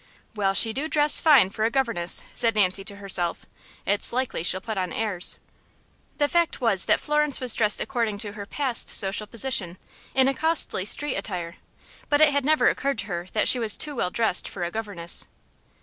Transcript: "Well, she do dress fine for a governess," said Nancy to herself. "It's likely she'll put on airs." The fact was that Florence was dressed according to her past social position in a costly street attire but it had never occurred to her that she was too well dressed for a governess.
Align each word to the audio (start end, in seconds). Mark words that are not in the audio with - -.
"Well, 0.33 0.55
she 0.55 0.73
do 0.73 0.87
dress 0.87 1.21
fine 1.21 1.51
for 1.51 1.63
a 1.63 1.69
governess," 1.69 2.23
said 2.33 2.55
Nancy 2.55 2.83
to 2.85 2.95
herself. 2.95 3.45
"It's 3.85 4.11
likely 4.11 4.41
she'll 4.41 4.59
put 4.59 4.75
on 4.75 4.91
airs." 4.91 5.37
The 6.17 6.27
fact 6.27 6.59
was 6.59 6.85
that 6.85 6.99
Florence 6.99 7.39
was 7.39 7.53
dressed 7.53 7.79
according 7.79 8.17
to 8.25 8.31
her 8.31 8.47
past 8.47 8.89
social 8.89 9.27
position 9.27 9.77
in 10.15 10.27
a 10.27 10.33
costly 10.33 10.85
street 10.85 11.17
attire 11.17 11.57
but 12.09 12.19
it 12.19 12.29
had 12.29 12.43
never 12.43 12.67
occurred 12.67 12.97
to 12.97 13.05
her 13.05 13.27
that 13.33 13.47
she 13.47 13.59
was 13.59 13.77
too 13.77 13.93
well 13.93 14.09
dressed 14.09 14.49
for 14.49 14.63
a 14.63 14.71
governess. 14.71 15.27